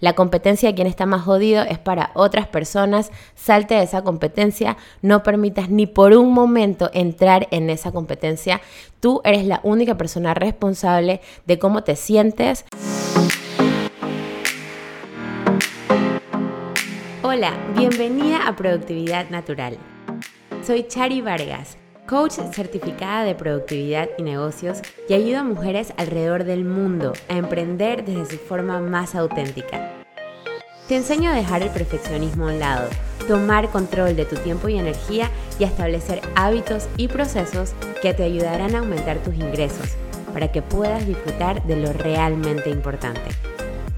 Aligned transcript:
La 0.00 0.14
competencia 0.14 0.68
de 0.70 0.74
quien 0.74 0.86
está 0.86 1.04
más 1.04 1.22
jodido 1.22 1.62
es 1.62 1.78
para 1.78 2.10
otras 2.14 2.46
personas. 2.46 3.12
Salte 3.34 3.74
de 3.74 3.82
esa 3.82 4.02
competencia. 4.02 4.78
No 5.02 5.22
permitas 5.22 5.68
ni 5.68 5.86
por 5.86 6.14
un 6.14 6.32
momento 6.32 6.90
entrar 6.94 7.48
en 7.50 7.68
esa 7.68 7.92
competencia. 7.92 8.62
Tú 9.00 9.20
eres 9.24 9.44
la 9.44 9.60
única 9.62 9.96
persona 9.96 10.32
responsable 10.32 11.20
de 11.46 11.58
cómo 11.58 11.84
te 11.84 11.96
sientes. 11.96 12.64
Hola, 17.22 17.52
bienvenida 17.76 18.48
a 18.48 18.56
Productividad 18.56 19.28
Natural. 19.28 19.76
Soy 20.62 20.84
Chari 20.88 21.20
Vargas 21.20 21.79
coach 22.10 22.40
certificada 22.52 23.22
de 23.22 23.36
productividad 23.36 24.08
y 24.18 24.24
negocios 24.24 24.78
y 25.08 25.14
ayuda 25.14 25.40
a 25.40 25.44
mujeres 25.44 25.92
alrededor 25.96 26.42
del 26.42 26.64
mundo 26.64 27.12
a 27.28 27.36
emprender 27.36 28.04
desde 28.04 28.36
su 28.36 28.36
forma 28.36 28.80
más 28.80 29.14
auténtica. 29.14 29.92
Te 30.88 30.96
enseño 30.96 31.30
a 31.30 31.34
dejar 31.34 31.62
el 31.62 31.70
perfeccionismo 31.70 32.48
a 32.48 32.52
un 32.52 32.58
lado, 32.58 32.90
tomar 33.28 33.68
control 33.68 34.16
de 34.16 34.24
tu 34.24 34.34
tiempo 34.34 34.68
y 34.68 34.76
energía 34.76 35.30
y 35.60 35.62
establecer 35.62 36.20
hábitos 36.34 36.88
y 36.96 37.06
procesos 37.06 37.74
que 38.02 38.12
te 38.12 38.24
ayudarán 38.24 38.74
a 38.74 38.80
aumentar 38.80 39.18
tus 39.18 39.36
ingresos 39.36 39.94
para 40.32 40.50
que 40.50 40.62
puedas 40.62 41.06
disfrutar 41.06 41.62
de 41.62 41.76
lo 41.76 41.92
realmente 41.92 42.70
importante. 42.70 43.22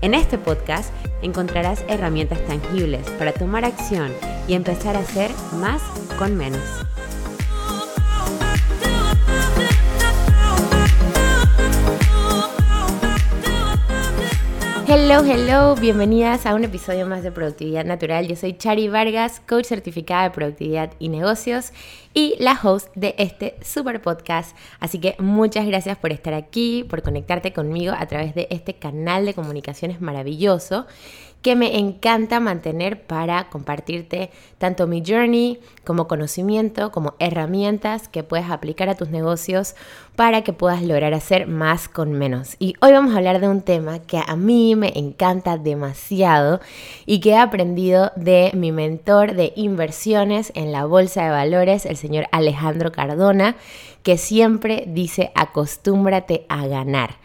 En 0.03 0.13
este 0.13 0.37
podcast 0.37 0.93
encontrarás 1.23 1.83
herramientas 1.89 2.45
tangibles 2.47 3.09
para 3.13 3.33
tomar 3.33 3.65
acción 3.65 4.13
y 4.47 4.53
empezar 4.53 4.97
a 4.97 5.01
hacer 5.01 5.31
más 5.55 5.81
con 6.19 6.37
menos. 6.37 6.61
Hello, 14.95 15.25
hello, 15.25 15.75
bienvenidas 15.75 16.45
a 16.45 16.55
un 16.55 16.65
episodio 16.65 17.07
más 17.07 17.23
de 17.23 17.33
Productividad 17.33 17.87
Natural. 17.87 18.29
Yo 18.29 18.37
soy 18.37 18.59
Chari 18.59 18.89
Vargas, 18.89 19.41
coach 19.49 19.65
certificada 19.65 20.25
de 20.25 20.33
productividad 20.33 20.93
y 20.99 21.09
negocios 21.09 21.73
y 22.13 22.35
la 22.39 22.61
host 22.63 22.89
de 22.95 23.15
este 23.17 23.57
super 23.65 24.03
podcast. 24.03 24.55
Así 24.81 24.99
que 24.99 25.17
muchas 25.19 25.65
gracias 25.65 25.97
por 25.97 26.13
estar 26.13 26.35
aquí, 26.35 26.85
por 26.85 27.01
conectarte 27.01 27.55
conmigo 27.55 27.95
a 27.99 28.05
través 28.05 28.35
de 28.35 28.49
este 28.51 28.75
canal 28.75 29.25
de 29.25 29.33
comunicaciones 29.33 30.03
maravilloso 30.03 30.87
que 31.43 31.57
me 31.57 31.77
encanta 31.79 32.39
mantener 32.39 33.03
para 33.03 33.51
compartirte 33.51 34.31
tanto 34.59 34.87
mi 34.87 35.03
journey 35.05 35.59
como 35.85 36.07
conocimiento, 36.07 36.93
como 36.93 37.15
herramientas 37.19 38.07
que 38.07 38.23
puedes 38.23 38.49
aplicar 38.49 38.89
a 38.89 38.95
tus 38.95 39.11
negocios 39.11 39.75
para 40.15 40.43
que 40.43 40.53
puedas 40.53 40.83
lograr 40.83 41.15
hacer 41.15 41.49
más 41.49 41.89
con 41.89 42.13
menos. 42.13 42.55
Y 42.61 42.75
hoy 42.81 42.93
vamos 42.93 43.13
a 43.13 43.19
hablar 43.19 43.41
de 43.41 43.49
un 43.49 43.61
tema 43.61 43.99
que 43.99 44.21
a 44.25 44.37
mí 44.37 44.77
me 44.77 44.93
encanta 44.97 45.59
demasiado 45.59 46.61
y 47.07 47.19
que 47.19 47.31
he 47.31 47.39
aprendido 47.39 48.13
de 48.15 48.53
mi 48.55 48.71
mentor 48.71 49.35
de 49.35 49.53
inversiones 49.57 50.53
en 50.55 50.71
la 50.71 50.85
bolsa 50.85 51.25
de 51.25 51.31
valores, 51.31 51.87
el 51.87 51.97
señor 51.97 52.27
Alejandro 52.31 52.93
Cardona, 52.93 53.57
que 54.05 54.17
siempre 54.17 54.85
dice 54.87 55.33
acostúmbrate 55.35 56.47
a 56.49 56.69
ganar. 56.69 57.17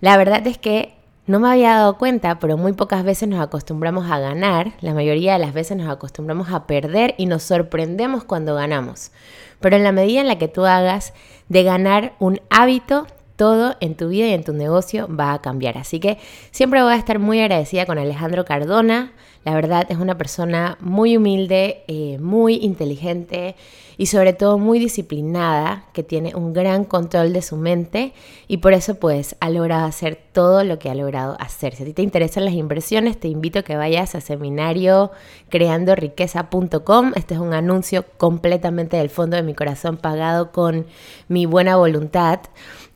La 0.00 0.16
verdad 0.16 0.46
es 0.46 0.58
que 0.58 0.97
no 1.28 1.38
me 1.38 1.50
había 1.50 1.74
dado 1.74 1.98
cuenta, 1.98 2.38
pero 2.38 2.56
muy 2.56 2.72
pocas 2.72 3.04
veces 3.04 3.28
nos 3.28 3.40
acostumbramos 3.40 4.10
a 4.10 4.18
ganar, 4.18 4.72
la 4.80 4.94
mayoría 4.94 5.34
de 5.34 5.38
las 5.38 5.52
veces 5.52 5.76
nos 5.76 5.90
acostumbramos 5.90 6.50
a 6.50 6.66
perder 6.66 7.14
y 7.18 7.26
nos 7.26 7.42
sorprendemos 7.42 8.24
cuando 8.24 8.54
ganamos. 8.54 9.12
Pero 9.60 9.76
en 9.76 9.84
la 9.84 9.92
medida 9.92 10.22
en 10.22 10.26
la 10.26 10.38
que 10.38 10.48
tú 10.48 10.64
hagas 10.64 11.12
de 11.50 11.62
ganar 11.64 12.14
un 12.18 12.40
hábito, 12.48 13.06
todo 13.36 13.76
en 13.80 13.94
tu 13.94 14.08
vida 14.08 14.26
y 14.26 14.32
en 14.32 14.42
tu 14.42 14.54
negocio 14.54 15.06
va 15.14 15.34
a 15.34 15.42
cambiar. 15.42 15.76
Así 15.76 16.00
que 16.00 16.18
siempre 16.50 16.82
voy 16.82 16.94
a 16.94 16.96
estar 16.96 17.18
muy 17.18 17.40
agradecida 17.40 17.84
con 17.84 17.98
Alejandro 17.98 18.46
Cardona. 18.46 19.12
La 19.44 19.54
verdad 19.54 19.86
es 19.88 19.98
una 19.98 20.18
persona 20.18 20.76
muy 20.80 21.16
humilde, 21.16 21.84
eh, 21.86 22.18
muy 22.18 22.56
inteligente 22.56 23.54
y 23.96 24.06
sobre 24.06 24.32
todo 24.32 24.58
muy 24.58 24.78
disciplinada, 24.78 25.86
que 25.92 26.02
tiene 26.02 26.34
un 26.34 26.52
gran 26.52 26.84
control 26.84 27.32
de 27.32 27.42
su 27.42 27.56
mente 27.56 28.12
y 28.46 28.58
por 28.58 28.72
eso 28.72 28.96
pues 28.96 29.36
ha 29.40 29.50
logrado 29.50 29.86
hacer 29.86 30.18
todo 30.32 30.64
lo 30.64 30.78
que 30.78 30.90
ha 30.90 30.94
logrado 30.94 31.36
hacer. 31.40 31.74
Si 31.74 31.82
a 31.82 31.86
ti 31.86 31.92
te 31.92 32.02
interesan 32.02 32.44
las 32.44 32.54
inversiones, 32.54 33.18
te 33.18 33.28
invito 33.28 33.60
a 33.60 33.62
que 33.62 33.76
vayas 33.76 34.14
a 34.14 34.20
seminario 34.20 35.10
creandoriqueza.com. 35.48 37.12
Este 37.16 37.34
es 37.34 37.40
un 37.40 37.54
anuncio 37.54 38.04
completamente 38.18 38.96
del 38.96 39.10
fondo 39.10 39.36
de 39.36 39.42
mi 39.42 39.54
corazón 39.54 39.96
pagado 39.96 40.52
con 40.52 40.86
mi 41.28 41.46
buena 41.46 41.76
voluntad 41.76 42.40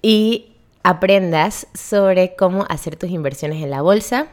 y 0.03 0.53
aprendas 0.85 1.67
sobre 1.75 2.35
cómo 2.37 2.65
hacer 2.69 2.97
tus 2.97 3.11
inversiones 3.11 3.63
en 3.63 3.71
la 3.71 3.83
bolsa 3.83 4.29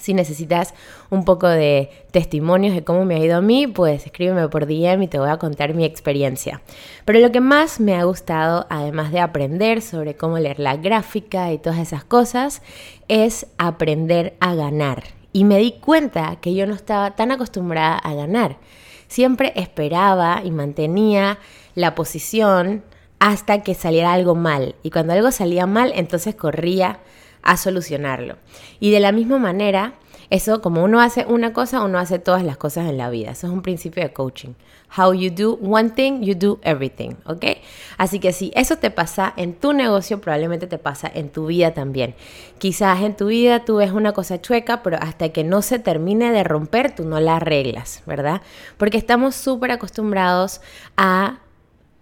si 0.00 0.14
necesitas 0.14 0.74
un 1.10 1.24
poco 1.24 1.46
de 1.48 1.90
testimonios 2.10 2.74
de 2.74 2.82
cómo 2.82 3.04
me 3.04 3.16
ha 3.16 3.18
ido 3.18 3.36
a 3.36 3.42
mí, 3.42 3.66
pues 3.66 4.06
escríbeme 4.06 4.48
por 4.48 4.66
DM 4.66 5.02
y 5.02 5.08
te 5.08 5.18
voy 5.18 5.28
a 5.28 5.36
contar 5.36 5.74
mi 5.74 5.84
experiencia. 5.84 6.62
Pero 7.04 7.18
lo 7.20 7.30
que 7.30 7.40
más 7.40 7.78
me 7.78 7.94
ha 7.94 8.04
gustado, 8.04 8.66
además 8.70 9.12
de 9.12 9.20
aprender 9.20 9.82
sobre 9.82 10.16
cómo 10.16 10.38
leer 10.38 10.58
la 10.58 10.76
gráfica 10.76 11.52
y 11.52 11.58
todas 11.58 11.78
esas 11.78 12.04
cosas, 12.04 12.62
es 13.08 13.46
aprender 13.58 14.34
a 14.40 14.54
ganar. 14.54 15.04
Y 15.32 15.44
me 15.44 15.58
di 15.58 15.72
cuenta 15.72 16.36
que 16.40 16.54
yo 16.54 16.66
no 16.66 16.74
estaba 16.74 17.12
tan 17.12 17.30
acostumbrada 17.30 17.96
a 17.96 18.14
ganar. 18.14 18.56
Siempre 19.08 19.52
esperaba 19.56 20.40
y 20.42 20.50
mantenía 20.50 21.38
la 21.74 21.94
posición 21.94 22.82
hasta 23.18 23.62
que 23.62 23.74
saliera 23.74 24.12
algo 24.12 24.34
mal. 24.34 24.74
Y 24.82 24.90
cuando 24.90 25.12
algo 25.12 25.30
salía 25.30 25.66
mal, 25.66 25.92
entonces 25.94 26.34
corría 26.34 26.98
a 27.42 27.56
solucionarlo. 27.56 28.36
Y 28.80 28.90
de 28.90 29.00
la 29.00 29.12
misma 29.12 29.38
manera, 29.38 29.94
eso 30.32 30.62
como 30.62 30.82
uno 30.82 31.02
hace 31.02 31.26
una 31.26 31.52
cosa, 31.52 31.82
uno 31.82 31.98
hace 31.98 32.18
todas 32.18 32.42
las 32.42 32.56
cosas 32.56 32.88
en 32.88 32.96
la 32.96 33.10
vida. 33.10 33.32
Eso 33.32 33.48
es 33.48 33.52
un 33.52 33.60
principio 33.60 34.02
de 34.02 34.14
coaching. 34.14 34.54
How 34.96 35.12
you 35.12 35.30
do 35.30 35.58
one 35.62 35.90
thing, 35.90 36.22
you 36.22 36.34
do 36.34 36.58
everything, 36.62 37.16
¿ok? 37.26 37.44
Así 37.98 38.18
que 38.18 38.32
si 38.32 38.50
eso 38.54 38.76
te 38.76 38.90
pasa 38.90 39.34
en 39.36 39.52
tu 39.52 39.74
negocio, 39.74 40.22
probablemente 40.22 40.66
te 40.66 40.78
pasa 40.78 41.10
en 41.12 41.28
tu 41.28 41.48
vida 41.48 41.74
también. 41.74 42.14
Quizás 42.56 43.02
en 43.02 43.14
tu 43.14 43.26
vida 43.26 43.66
tú 43.66 43.76
ves 43.76 43.92
una 43.92 44.12
cosa 44.12 44.40
chueca, 44.40 44.82
pero 44.82 44.96
hasta 45.02 45.28
que 45.28 45.44
no 45.44 45.60
se 45.60 45.78
termine 45.78 46.32
de 46.32 46.44
romper, 46.44 46.94
tú 46.94 47.04
no 47.04 47.20
la 47.20 47.36
arreglas, 47.36 48.02
¿verdad? 48.06 48.40
Porque 48.78 48.96
estamos 48.96 49.34
súper 49.34 49.70
acostumbrados 49.70 50.62
a 50.96 51.40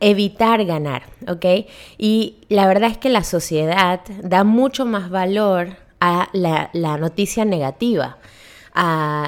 evitar 0.01 0.65
ganar, 0.65 1.05
¿ok? 1.29 1.69
Y 1.99 2.39
la 2.49 2.67
verdad 2.67 2.91
es 2.91 2.99
que 2.99 3.11
la 3.11 3.23
sociedad 3.23 4.01
da 4.23 4.45
mucho 4.45 4.87
más 4.87 5.11
valor 5.11 5.77
a 6.01 6.29
la, 6.33 6.71
noticia 6.99 7.45
negativa. 7.45 8.17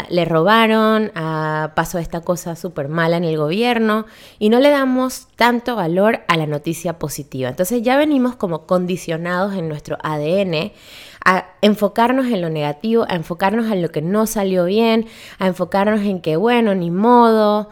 le 0.09 0.25
robaron, 0.25 1.13
a, 1.15 1.73
pasó 1.77 1.99
esta 1.99 2.23
cosa 2.23 2.57
súper 2.57 2.89
mala 2.89 3.19
en 3.19 3.25
el 3.25 3.37
gobierno 3.37 4.07
y 4.39 4.49
no 4.49 4.61
le 4.61 4.71
damos 4.71 5.29
tanto 5.37 5.77
valor 5.77 6.21
a 6.27 6.39
la 6.39 6.47
noticia 6.47 6.99
positiva. 6.99 7.51
Entonces 7.51 7.83
ya 7.83 7.99
venimos 7.99 8.37
como 8.37 8.67
condicionados 8.67 9.55
en 9.55 9.69
nuestro 9.69 9.99
ADN 10.03 10.73
a 11.25 11.47
enfocarnos 11.61 12.27
en 12.27 12.41
lo 12.41 12.51
negativo, 12.51 13.05
a 13.09 13.15
enfocarnos 13.15 13.71
en 13.71 13.83
lo 13.83 13.91
que 13.91 14.03
no 14.03 14.27
salió 14.27 14.65
bien, 14.65 15.07
a 15.39 15.47
enfocarnos 15.47 16.01
en 16.01 16.21
que, 16.21 16.37
bueno, 16.37 16.75
ni 16.75 16.91
modo, 16.91 17.69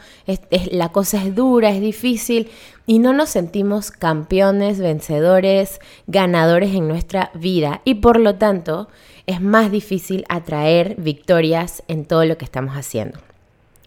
la 0.70 0.90
cosa 0.90 1.22
es 1.22 1.34
dura, 1.34 1.70
es 1.70 1.80
difícil, 1.80 2.50
y 2.86 2.98
no 2.98 3.12
nos 3.12 3.30
sentimos 3.30 3.90
campeones, 3.90 4.78
vencedores, 4.78 5.80
ganadores 6.06 6.74
en 6.74 6.88
nuestra 6.88 7.30
vida, 7.34 7.80
y 7.84 7.94
por 7.94 8.18
lo 8.18 8.36
tanto 8.36 8.88
es 9.26 9.40
más 9.40 9.70
difícil 9.70 10.24
atraer 10.28 10.96
victorias 10.98 11.82
en 11.88 12.04
todo 12.04 12.24
lo 12.24 12.36
que 12.36 12.44
estamos 12.44 12.74
haciendo. 12.74 13.18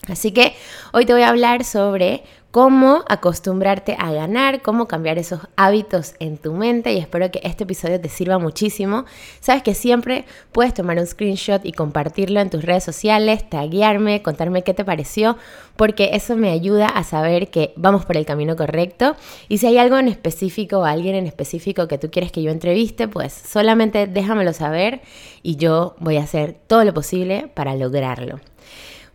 Así 0.08 0.32
que 0.32 0.54
hoy 0.92 1.06
te 1.06 1.14
voy 1.14 1.22
a 1.22 1.30
hablar 1.30 1.64
sobre 1.64 2.24
cómo 2.54 3.04
acostumbrarte 3.10 3.96
a 3.98 4.12
ganar, 4.12 4.62
cómo 4.62 4.88
cambiar 4.88 5.18
esos 5.18 5.40
hábitos 5.56 6.14
en 6.20 6.38
tu 6.38 6.54
mente 6.54 6.94
y 6.94 7.00
espero 7.00 7.32
que 7.32 7.42
este 7.44 7.64
episodio 7.64 8.00
te 8.00 8.10
sirva 8.10 8.38
muchísimo. 8.38 9.06
Sabes 9.40 9.64
que 9.64 9.74
siempre 9.74 10.26
puedes 10.52 10.76
tomar 10.76 11.00
un 11.00 11.08
screenshot 11.08 11.66
y 11.66 11.72
compartirlo 11.72 12.42
en 12.42 12.52
tus 12.52 12.64
redes 12.64 12.84
sociales, 12.84 13.50
taguearme, 13.50 14.22
contarme 14.22 14.62
qué 14.62 14.76
te 14.76 14.86
pareció, 14.86 15.36
porque 15.78 16.12
eso 16.14 16.36
me 16.36 16.52
ayuda 16.52 16.86
a 16.86 17.04
saber 17.04 17.50
que 17.50 17.74
vamos 17.76 18.06
por 18.06 18.18
el 18.18 18.26
camino 18.28 18.56
correcto. 18.56 19.16
Y 19.50 19.58
si 19.58 19.66
hay 19.66 19.80
algo 19.80 19.98
en 19.98 20.08
específico 20.08 20.78
o 20.78 20.86
alguien 20.86 21.16
en 21.16 21.26
específico 21.26 21.88
que 21.88 21.98
tú 21.98 22.12
quieres 22.12 22.32
que 22.32 22.44
yo 22.44 22.52
entreviste, 22.52 23.08
pues 23.08 23.34
solamente 23.34 24.06
déjamelo 24.06 24.54
saber 24.54 25.02
y 25.42 25.56
yo 25.56 25.96
voy 26.00 26.18
a 26.18 26.24
hacer 26.24 26.56
todo 26.68 26.84
lo 26.84 26.94
posible 26.94 27.50
para 27.56 27.74
lograrlo. 27.76 28.40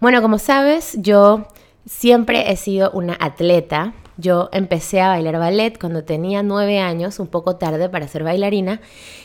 Bueno, 0.01 0.23
como 0.23 0.39
sabes, 0.39 0.97
yo 1.01 1.47
Siempre 1.89 2.53
he 2.53 2.57
sido 2.57 2.91
una 2.91 3.17
atleta. 3.19 3.95
Yo 4.19 4.51
empecé 4.53 5.01
a 5.01 5.09
bailar 5.09 5.39
ballet 5.39 5.79
cuando 5.79 6.05
tenía 6.05 6.43
nueve 6.43 6.81
años, 6.81 7.19
un 7.19 7.29
poco 7.29 7.57
tarde 7.57 7.89
para 7.89 8.07
ser 8.09 8.25
bailarina, 8.25 8.83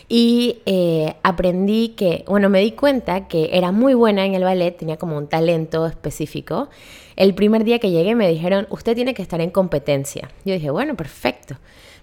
y 0.08 0.60
eh, 0.66 1.16
aprendí 1.24 1.90
que, 1.90 2.24
bueno, 2.28 2.48
me 2.48 2.62
di 2.62 2.72
cuenta 2.72 3.28
que 3.28 3.50
era 3.52 3.72
muy 3.74 3.96
buena 3.96 4.26
en 4.26 4.34
el 4.36 4.44
ballet, 4.44 4.78
tenía 4.78 4.98
como 4.98 5.18
un 5.18 5.28
talento 5.28 5.86
específico. 5.88 6.70
El 7.18 7.36
primer 7.36 7.66
día 7.66 7.80
que 7.80 7.92
llegué 7.92 8.16
me 8.16 8.30
dijeron, 8.30 8.68
usted 8.70 8.96
tiene 8.96 9.14
que 9.14 9.24
estar 9.24 9.42
en 9.42 9.50
competencia. 9.50 10.30
Yo 10.46 10.54
dije, 10.54 10.70
bueno, 10.70 10.96
perfecto. 10.96 11.58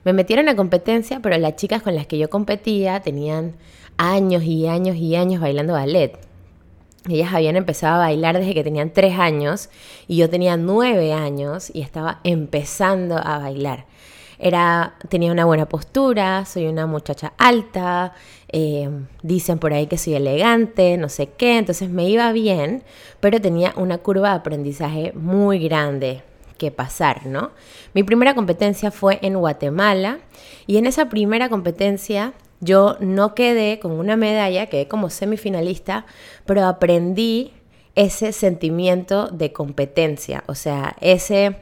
Me 0.04 0.12
metieron 0.12 0.48
a 0.48 0.56
competencia, 0.56 1.20
pero 1.20 1.38
las 1.38 1.56
chicas 1.56 1.80
con 1.82 1.94
las 1.94 2.06
que 2.06 2.18
yo 2.18 2.28
competía 2.28 3.00
tenían 3.00 3.54
años 3.96 4.42
y 4.42 4.66
años 4.66 4.96
y 4.96 5.16
años 5.16 5.40
bailando 5.40 5.72
ballet. 5.72 6.29
Ellas 7.08 7.32
habían 7.32 7.56
empezado 7.56 7.94
a 7.94 7.98
bailar 7.98 8.38
desde 8.38 8.52
que 8.52 8.62
tenían 8.62 8.90
tres 8.90 9.18
años 9.18 9.70
y 10.06 10.16
yo 10.16 10.28
tenía 10.28 10.56
nueve 10.56 11.12
años 11.12 11.70
y 11.72 11.80
estaba 11.80 12.20
empezando 12.24 13.16
a 13.16 13.38
bailar. 13.38 13.86
Era, 14.38 14.94
tenía 15.08 15.32
una 15.32 15.44
buena 15.44 15.68
postura, 15.68 16.46
soy 16.46 16.66
una 16.66 16.86
muchacha 16.86 17.34
alta, 17.36 18.14
eh, 18.48 18.88
dicen 19.22 19.58
por 19.58 19.72
ahí 19.74 19.86
que 19.86 19.98
soy 19.98 20.14
elegante, 20.14 20.96
no 20.96 21.10
sé 21.10 21.28
qué, 21.36 21.58
entonces 21.58 21.90
me 21.90 22.08
iba 22.08 22.32
bien, 22.32 22.82
pero 23.20 23.40
tenía 23.40 23.74
una 23.76 23.98
curva 23.98 24.30
de 24.30 24.36
aprendizaje 24.36 25.12
muy 25.14 25.58
grande 25.58 26.22
que 26.56 26.70
pasar, 26.70 27.26
¿no? 27.26 27.50
Mi 27.94 28.02
primera 28.02 28.34
competencia 28.34 28.90
fue 28.90 29.18
en 29.22 29.38
Guatemala 29.38 30.20
y 30.66 30.76
en 30.78 30.86
esa 30.86 31.08
primera 31.08 31.48
competencia 31.48 32.34
yo 32.60 32.96
no 33.00 33.34
quedé 33.34 33.78
con 33.80 33.92
una 33.92 34.16
medalla, 34.16 34.66
quedé 34.66 34.88
como 34.88 35.10
semifinalista, 35.10 36.06
pero 36.46 36.64
aprendí 36.66 37.52
ese 37.94 38.32
sentimiento 38.32 39.28
de 39.28 39.52
competencia, 39.52 40.44
o 40.46 40.54
sea, 40.54 40.96
ese 41.00 41.56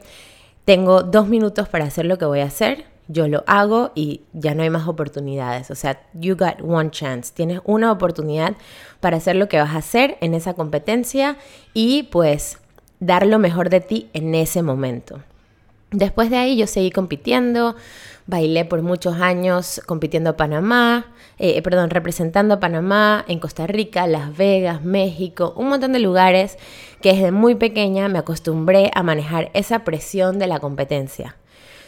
tengo 0.65 1.01
dos 1.01 1.27
minutos 1.27 1.67
para 1.67 1.85
hacer 1.85 2.05
lo 2.05 2.17
que 2.17 2.25
voy 2.25 2.41
a 2.41 2.45
hacer, 2.45 2.85
yo 3.07 3.27
lo 3.27 3.43
hago 3.47 3.91
y 3.95 4.21
ya 4.33 4.53
no 4.53 4.61
hay 4.61 4.69
más 4.69 4.87
oportunidades. 4.87 5.71
O 5.71 5.75
sea, 5.75 5.99
you 6.13 6.35
got 6.37 6.61
one 6.61 6.91
chance. 6.91 7.33
Tienes 7.33 7.59
una 7.65 7.91
oportunidad 7.91 8.55
para 8.99 9.17
hacer 9.17 9.35
lo 9.35 9.49
que 9.49 9.57
vas 9.57 9.73
a 9.73 9.79
hacer 9.79 10.17
en 10.21 10.35
esa 10.35 10.53
competencia 10.53 11.37
y 11.73 12.03
pues 12.03 12.59
dar 12.99 13.25
lo 13.25 13.39
mejor 13.39 13.69
de 13.69 13.81
ti 13.81 14.09
en 14.13 14.35
ese 14.35 14.61
momento. 14.61 15.23
Después 15.91 16.29
de 16.29 16.37
ahí 16.37 16.55
yo 16.55 16.67
seguí 16.67 16.91
compitiendo, 16.91 17.75
bailé 18.27 18.63
por 18.63 18.83
muchos 18.83 19.15
años 19.15 19.81
compitiendo 19.87 20.37
Panamá, 20.37 21.07
eh, 21.39 21.59
perdón, 21.63 21.89
representando 21.89 22.53
a 22.53 22.59
Panamá, 22.59 23.25
en 23.27 23.39
Costa 23.39 23.65
Rica, 23.65 24.05
Las 24.05 24.37
Vegas, 24.37 24.83
México, 24.83 25.53
un 25.57 25.69
montón 25.69 25.93
de 25.93 25.99
lugares 25.99 26.59
que 27.01 27.13
desde 27.13 27.31
muy 27.31 27.55
pequeña 27.55 28.07
me 28.07 28.19
acostumbré 28.19 28.91
a 28.93 29.01
manejar 29.01 29.49
esa 29.55 29.83
presión 29.83 30.37
de 30.37 30.45
la 30.45 30.59
competencia. 30.59 31.37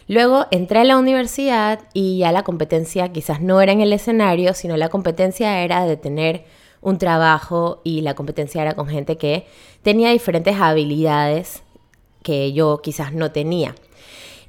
Luego 0.07 0.47
entré 0.49 0.79
a 0.79 0.83
la 0.83 0.97
universidad 0.97 1.81
y 1.93 2.17
ya 2.17 2.31
la 2.31 2.43
competencia 2.43 3.09
quizás 3.09 3.39
no 3.39 3.61
era 3.61 3.71
en 3.71 3.81
el 3.81 3.93
escenario, 3.93 4.55
sino 4.55 4.77
la 4.77 4.89
competencia 4.89 5.61
era 5.61 5.85
de 5.85 5.95
tener 5.95 6.45
un 6.81 6.97
trabajo 6.97 7.81
y 7.83 8.01
la 8.01 8.15
competencia 8.15 8.63
era 8.63 8.73
con 8.73 8.87
gente 8.87 9.17
que 9.17 9.45
tenía 9.83 10.09
diferentes 10.09 10.59
habilidades 10.59 11.61
que 12.23 12.53
yo 12.53 12.81
quizás 12.81 13.13
no 13.13 13.31
tenía. 13.31 13.75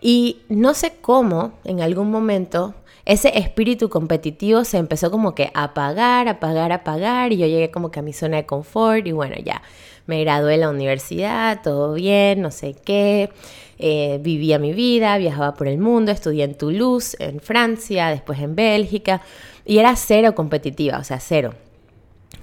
Y 0.00 0.38
no 0.48 0.74
sé 0.74 0.94
cómo, 1.00 1.52
en 1.64 1.80
algún 1.80 2.10
momento, 2.10 2.74
ese 3.04 3.36
espíritu 3.38 3.88
competitivo 3.88 4.64
se 4.64 4.78
empezó 4.78 5.10
como 5.10 5.34
que 5.34 5.50
a 5.54 5.64
apagar, 5.64 6.28
apagar, 6.28 6.72
apagar, 6.72 7.32
y 7.32 7.36
yo 7.36 7.46
llegué 7.46 7.70
como 7.70 7.90
que 7.90 8.00
a 8.00 8.02
mi 8.02 8.12
zona 8.12 8.38
de 8.38 8.46
confort, 8.46 9.06
y 9.06 9.12
bueno, 9.12 9.36
ya 9.44 9.62
me 10.06 10.20
gradué 10.22 10.54
en 10.54 10.60
la 10.60 10.70
universidad, 10.70 11.62
todo 11.62 11.94
bien, 11.94 12.42
no 12.42 12.50
sé 12.50 12.74
qué, 12.84 13.30
eh, 13.78 14.18
vivía 14.22 14.58
mi 14.58 14.72
vida, 14.72 15.16
viajaba 15.18 15.54
por 15.54 15.68
el 15.68 15.78
mundo, 15.78 16.12
estudié 16.12 16.44
en 16.44 16.56
Toulouse, 16.56 17.16
en 17.18 17.40
Francia, 17.40 18.08
después 18.08 18.38
en 18.40 18.54
Bélgica, 18.54 19.22
y 19.64 19.78
era 19.78 19.94
cero 19.96 20.34
competitiva, 20.34 20.98
o 20.98 21.04
sea, 21.04 21.20
cero. 21.20 21.54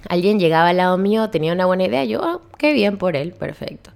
Alguien 0.08 0.38
llegaba 0.38 0.68
al 0.68 0.78
lado 0.78 0.96
mío, 0.98 1.30
tenía 1.30 1.52
una 1.52 1.66
buena 1.66 1.84
idea, 1.84 2.04
yo, 2.04 2.20
oh, 2.20 2.40
qué 2.58 2.72
bien 2.72 2.96
por 2.96 3.16
él, 3.16 3.32
perfecto. 3.32 3.90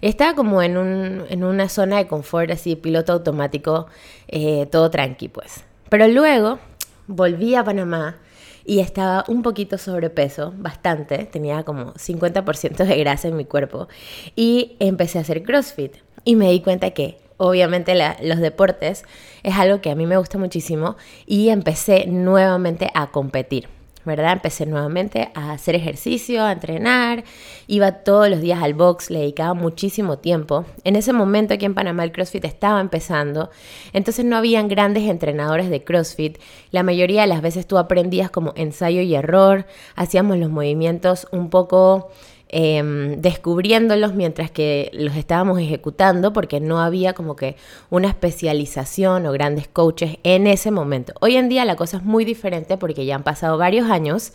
Estaba 0.00 0.34
como 0.34 0.62
en, 0.62 0.76
un, 0.76 1.24
en 1.28 1.44
una 1.44 1.68
zona 1.68 1.96
de 1.96 2.06
confort, 2.06 2.50
así, 2.50 2.76
piloto 2.76 3.12
automático, 3.12 3.86
eh, 4.28 4.66
todo 4.70 4.90
tranqui, 4.90 5.28
pues. 5.28 5.64
Pero 5.88 6.06
luego 6.08 6.58
volví 7.06 7.54
a 7.54 7.64
Panamá 7.64 8.16
y 8.64 8.80
estaba 8.80 9.24
un 9.28 9.42
poquito 9.42 9.78
sobrepeso, 9.78 10.52
bastante, 10.56 11.24
tenía 11.24 11.62
como 11.62 11.94
50% 11.94 12.84
de 12.84 12.96
grasa 12.98 13.28
en 13.28 13.36
mi 13.36 13.44
cuerpo 13.44 13.88
y 14.34 14.76
empecé 14.80 15.18
a 15.18 15.20
hacer 15.22 15.44
CrossFit 15.44 15.96
y 16.24 16.36
me 16.36 16.50
di 16.50 16.60
cuenta 16.60 16.90
que 16.90 17.18
obviamente 17.36 17.94
los 18.22 18.38
deportes 18.38 19.04
es 19.42 19.54
algo 19.54 19.80
que 19.80 19.90
a 19.90 19.94
mí 19.94 20.06
me 20.06 20.16
gusta 20.16 20.38
muchísimo 20.38 20.96
y 21.26 21.50
empecé 21.50 22.06
nuevamente 22.06 22.90
a 22.94 23.10
competir. 23.12 23.75
¿Verdad? 24.06 24.32
Empecé 24.32 24.64
nuevamente 24.64 25.30
a 25.34 25.52
hacer 25.52 25.74
ejercicio, 25.74 26.42
a 26.44 26.52
entrenar, 26.52 27.24
iba 27.66 27.92
todos 27.92 28.30
los 28.30 28.40
días 28.40 28.62
al 28.62 28.72
box, 28.72 29.10
le 29.10 29.18
dedicaba 29.18 29.52
muchísimo 29.52 30.18
tiempo. 30.18 30.64
En 30.84 30.96
ese 30.96 31.12
momento 31.12 31.52
aquí 31.52 31.66
en 31.66 31.74
Panamá 31.74 32.04
el 32.04 32.12
CrossFit 32.12 32.44
estaba 32.44 32.80
empezando, 32.80 33.50
entonces 33.92 34.24
no 34.24 34.36
habían 34.36 34.68
grandes 34.68 35.04
entrenadores 35.04 35.68
de 35.68 35.84
CrossFit. 35.84 36.38
La 36.70 36.82
mayoría 36.82 37.22
de 37.22 37.26
las 37.26 37.42
veces 37.42 37.66
tú 37.66 37.76
aprendías 37.76 38.30
como 38.30 38.52
ensayo 38.56 39.02
y 39.02 39.14
error, 39.14 39.66
hacíamos 39.94 40.38
los 40.38 40.50
movimientos 40.50 41.26
un 41.32 41.50
poco 41.50 42.10
Em, 42.48 43.20
descubriéndolos 43.20 44.14
mientras 44.14 44.52
que 44.52 44.90
los 44.94 45.16
estábamos 45.16 45.58
ejecutando 45.58 46.32
porque 46.32 46.60
no 46.60 46.78
había 46.80 47.12
como 47.12 47.34
que 47.34 47.56
una 47.90 48.06
especialización 48.06 49.26
o 49.26 49.32
grandes 49.32 49.66
coaches 49.66 50.18
en 50.22 50.46
ese 50.46 50.70
momento. 50.70 51.12
Hoy 51.20 51.36
en 51.36 51.48
día 51.48 51.64
la 51.64 51.74
cosa 51.74 51.96
es 51.96 52.04
muy 52.04 52.24
diferente 52.24 52.76
porque 52.76 53.04
ya 53.04 53.16
han 53.16 53.24
pasado 53.24 53.58
varios 53.58 53.90
años, 53.90 54.32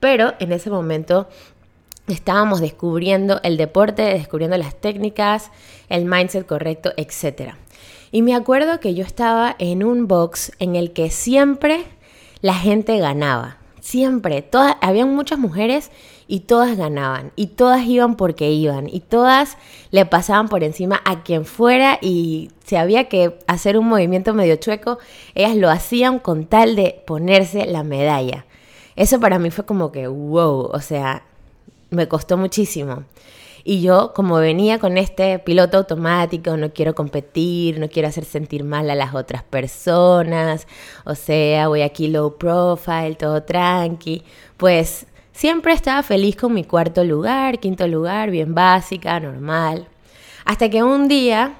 pero 0.00 0.34
en 0.40 0.50
ese 0.50 0.70
momento 0.70 1.28
estábamos 2.08 2.60
descubriendo 2.60 3.38
el 3.44 3.56
deporte, 3.56 4.02
descubriendo 4.02 4.56
las 4.56 4.74
técnicas, 4.74 5.52
el 5.88 6.04
mindset 6.04 6.44
correcto, 6.44 6.90
etc. 6.96 7.52
Y 8.10 8.22
me 8.22 8.34
acuerdo 8.34 8.80
que 8.80 8.94
yo 8.94 9.04
estaba 9.04 9.54
en 9.60 9.84
un 9.84 10.08
box 10.08 10.50
en 10.58 10.74
el 10.74 10.92
que 10.92 11.10
siempre 11.10 11.84
la 12.40 12.54
gente 12.54 12.98
ganaba. 12.98 13.61
Siempre, 13.82 14.42
todas, 14.42 14.76
habían 14.80 15.12
muchas 15.12 15.40
mujeres 15.40 15.90
y 16.28 16.40
todas 16.40 16.76
ganaban 16.76 17.32
y 17.34 17.48
todas 17.48 17.84
iban 17.84 18.14
porque 18.14 18.48
iban 18.52 18.88
y 18.88 19.00
todas 19.00 19.58
le 19.90 20.06
pasaban 20.06 20.48
por 20.48 20.62
encima 20.62 21.02
a 21.04 21.24
quien 21.24 21.44
fuera 21.44 21.98
y 22.00 22.52
si 22.64 22.76
había 22.76 23.08
que 23.08 23.36
hacer 23.48 23.76
un 23.76 23.88
movimiento 23.88 24.34
medio 24.34 24.54
chueco, 24.54 24.98
ellas 25.34 25.56
lo 25.56 25.68
hacían 25.68 26.20
con 26.20 26.46
tal 26.46 26.76
de 26.76 27.02
ponerse 27.08 27.66
la 27.66 27.82
medalla. 27.82 28.46
Eso 28.94 29.18
para 29.18 29.40
mí 29.40 29.50
fue 29.50 29.66
como 29.66 29.90
que 29.90 30.06
wow, 30.06 30.70
o 30.72 30.80
sea, 30.80 31.24
me 31.90 32.06
costó 32.06 32.36
muchísimo. 32.36 33.02
Y 33.64 33.80
yo, 33.80 34.12
como 34.14 34.36
venía 34.36 34.78
con 34.78 34.98
este 34.98 35.38
piloto 35.38 35.78
automático, 35.78 36.56
no 36.56 36.72
quiero 36.72 36.94
competir, 36.94 37.78
no 37.78 37.88
quiero 37.88 38.08
hacer 38.08 38.24
sentir 38.24 38.64
mal 38.64 38.90
a 38.90 38.94
las 38.94 39.14
otras 39.14 39.42
personas, 39.42 40.66
o 41.04 41.14
sea, 41.14 41.68
voy 41.68 41.82
aquí 41.82 42.08
low 42.08 42.36
profile, 42.38 43.14
todo 43.14 43.42
tranqui, 43.42 44.24
pues 44.56 45.06
Siempre 45.32 45.72
estaba 45.72 46.02
feliz 46.02 46.36
con 46.36 46.52
mi 46.52 46.62
cuarto 46.62 47.04
lugar, 47.04 47.58
quinto 47.58 47.88
lugar, 47.88 48.30
bien 48.30 48.54
básica, 48.54 49.18
normal. 49.18 49.88
Hasta 50.44 50.68
que 50.68 50.82
un 50.82 51.08
día 51.08 51.54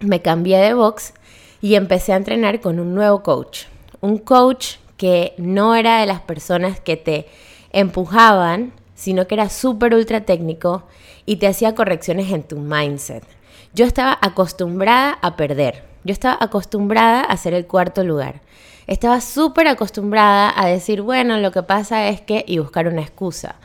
me 0.00 0.20
cambié 0.20 0.58
de 0.58 0.74
box 0.74 1.14
y 1.62 1.76
empecé 1.76 2.12
a 2.12 2.16
entrenar 2.16 2.60
con 2.60 2.80
un 2.80 2.94
nuevo 2.94 3.22
coach. 3.22 3.66
Un 4.00 4.18
coach 4.18 4.76
que 4.96 5.34
no 5.38 5.76
era 5.76 6.00
de 6.00 6.06
las 6.06 6.20
personas 6.20 6.80
que 6.80 6.96
te 6.96 7.28
empujaban, 7.72 8.72
sino 8.98 9.28
que 9.28 9.36
era 9.36 9.48
súper 9.48 9.94
ultra 9.94 10.22
técnico 10.24 10.82
y 11.24 11.36
te 11.36 11.46
hacía 11.46 11.76
correcciones 11.76 12.32
en 12.32 12.42
tu 12.42 12.56
mindset. 12.58 13.24
Yo 13.72 13.84
estaba 13.86 14.18
acostumbrada 14.20 15.18
a 15.22 15.36
perder. 15.36 15.84
Yo 16.02 16.12
estaba 16.12 16.36
acostumbrada 16.40 17.20
a 17.20 17.36
ser 17.36 17.54
el 17.54 17.66
cuarto 17.66 18.02
lugar 18.02 18.40
estaba 18.88 19.20
súper 19.20 19.68
acostumbrada 19.68 20.52
a 20.56 20.66
decir, 20.66 21.02
bueno, 21.02 21.38
lo 21.38 21.52
que 21.52 21.62
pasa 21.62 22.08
es 22.08 22.22
que, 22.22 22.44
y 22.48 22.58
buscar 22.58 22.88
una 22.88 23.02
excusa. 23.02 23.56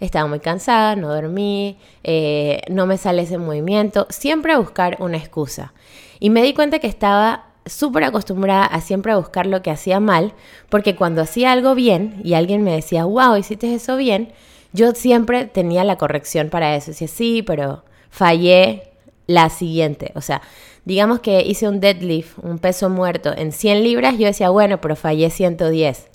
Estaba 0.00 0.28
muy 0.28 0.40
cansada, 0.40 0.96
no 0.96 1.14
dormí, 1.14 1.78
eh, 2.02 2.60
no 2.68 2.84
me 2.84 2.98
sale 2.98 3.22
ese 3.22 3.38
movimiento, 3.38 4.08
siempre 4.10 4.52
a 4.52 4.58
buscar 4.58 4.96
una 4.98 5.16
excusa. 5.16 5.72
Y 6.18 6.28
me 6.28 6.42
di 6.42 6.54
cuenta 6.54 6.80
que 6.80 6.88
estaba 6.88 7.46
súper 7.64 8.02
acostumbrada 8.02 8.66
a 8.66 8.80
siempre 8.80 9.14
buscar 9.14 9.46
lo 9.46 9.62
que 9.62 9.70
hacía 9.70 10.00
mal, 10.00 10.34
porque 10.68 10.96
cuando 10.96 11.22
hacía 11.22 11.52
algo 11.52 11.76
bien 11.76 12.20
y 12.24 12.34
alguien 12.34 12.64
me 12.64 12.72
decía, 12.72 13.04
wow, 13.04 13.36
hiciste 13.36 13.72
eso 13.72 13.96
bien, 13.96 14.32
yo 14.74 14.92
siempre 14.92 15.46
tenía 15.46 15.84
la 15.84 15.96
corrección 15.96 16.50
para 16.50 16.74
eso. 16.74 16.90
Decía, 16.90 17.08
sí, 17.08 17.42
pero 17.42 17.84
fallé 18.10 18.90
la 19.26 19.48
siguiente. 19.48 20.12
O 20.16 20.20
sea, 20.20 20.42
digamos 20.84 21.20
que 21.20 21.42
hice 21.42 21.68
un 21.68 21.78
deadlift, 21.78 22.38
un 22.42 22.58
peso 22.58 22.90
muerto 22.90 23.32
en 23.34 23.52
100 23.52 23.84
libras, 23.84 24.18
yo 24.18 24.26
decía, 24.26 24.50
bueno, 24.50 24.80
pero 24.80 24.96
fallé 24.96 25.30
110. 25.30 26.08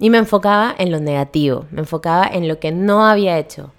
Y 0.00 0.10
me 0.10 0.18
enfocaba 0.18 0.74
en 0.76 0.90
lo 0.90 0.98
negativo, 0.98 1.66
me 1.70 1.80
enfocaba 1.80 2.26
en 2.26 2.48
lo 2.48 2.58
que 2.58 2.72
no 2.72 3.06
había 3.06 3.38
hecho. 3.38 3.72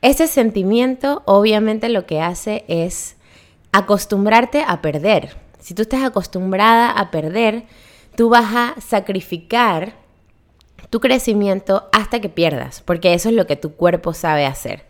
Ese 0.00 0.28
sentimiento 0.28 1.22
obviamente 1.24 1.88
lo 1.88 2.06
que 2.06 2.20
hace 2.20 2.64
es 2.68 3.16
acostumbrarte 3.72 4.64
a 4.66 4.80
perder. 4.80 5.36
Si 5.58 5.74
tú 5.74 5.82
estás 5.82 6.04
acostumbrada 6.04 6.90
a 6.92 7.10
perder, 7.10 7.64
tú 8.14 8.28
vas 8.28 8.54
a 8.54 8.80
sacrificar 8.80 10.05
tu 10.90 11.00
crecimiento 11.00 11.88
hasta 11.92 12.20
que 12.20 12.28
pierdas, 12.28 12.82
porque 12.84 13.14
eso 13.14 13.28
es 13.28 13.34
lo 13.34 13.46
que 13.46 13.56
tu 13.56 13.74
cuerpo 13.74 14.12
sabe 14.12 14.46
hacer. 14.46 14.84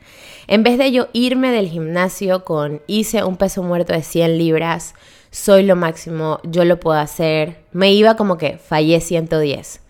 En 0.47 0.63
vez 0.63 0.79
de 0.79 0.93
yo 0.93 1.09
irme 1.13 1.51
del 1.51 1.69
gimnasio 1.69 2.45
con 2.45 2.83
hice 2.87 3.25
un 3.25 3.37
peso 3.37 3.63
muerto 3.63 3.93
de 3.93 4.03
100 4.03 4.39
libras, 4.39 4.95
soy 5.31 5.65
lo 5.65 5.77
máximo, 5.77 6.41
yo 6.45 6.65
lo 6.65 6.79
puedo 6.79 6.99
hacer, 6.99 7.59
me 7.73 7.93
iba 7.93 8.17
como 8.17 8.39
que 8.39 8.59
fallé 8.59 9.01
110. 9.01 9.81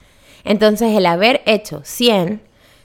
Entonces 0.44 0.96
el 0.96 1.06
haber 1.06 1.42
hecho 1.46 1.82
100 1.84 2.40